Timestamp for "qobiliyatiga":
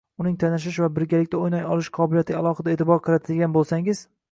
1.99-2.41